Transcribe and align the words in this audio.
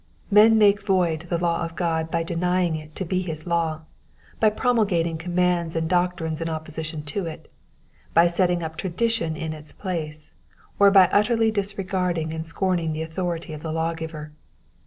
Men 0.31 0.57
make 0.57 0.81
void 0.83 1.27
the 1.29 1.37
law 1.37 1.61
of 1.61 1.75
God 1.75 2.09
by 2.09 2.23
denying 2.23 2.75
it 2.75 2.95
to 2.95 3.05
be 3.05 3.21
his 3.21 3.45
law, 3.45 3.81
by 4.39 4.49
promulgating 4.49 5.15
commands 5.19 5.75
and 5.75 5.87
doctrines 5.87 6.41
in 6.41 6.49
opposition 6.49 7.03
to 7.03 7.27
it, 7.27 7.51
by 8.15 8.25
setting 8.25 8.63
up 8.63 8.77
tradition 8.77 9.37
m 9.37 9.53
its 9.53 9.71
place, 9.71 10.33
or 10.79 10.89
by 10.89 11.07
utterly 11.13 11.51
disregarding 11.51 12.33
and 12.33 12.47
scorning 12.47 12.93
the 12.93 13.03
authority 13.03 13.53
of 13.53 13.61
the 13.61 13.71
lawgiver. 13.71 14.31